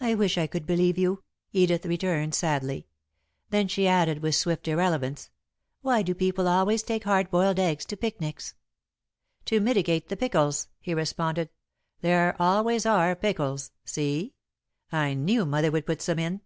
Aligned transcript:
"I 0.00 0.14
wish 0.14 0.38
I 0.38 0.46
could 0.46 0.64
believe 0.64 0.96
you," 0.96 1.24
Edith 1.52 1.84
returned, 1.84 2.34
sadly. 2.34 2.86
Then 3.50 3.68
she 3.68 3.86
added, 3.86 4.22
with 4.22 4.34
swift 4.34 4.66
irrelevance: 4.66 5.28
"Why 5.82 6.00
do 6.00 6.14
people 6.14 6.48
always 6.48 6.82
take 6.82 7.04
hard 7.04 7.30
boiled 7.30 7.58
eggs 7.58 7.84
to 7.84 7.96
picnics?" 7.98 8.54
"To 9.44 9.60
mitigate 9.60 10.08
the 10.08 10.16
pickles," 10.16 10.68
he 10.80 10.94
responded. 10.94 11.50
"There 12.00 12.34
always 12.40 12.86
are 12.86 13.14
pickles 13.14 13.72
see? 13.84 14.32
I 14.90 15.12
knew 15.12 15.44
Mother 15.44 15.70
would 15.70 15.84
put 15.84 16.00
some 16.00 16.18
in." 16.18 16.40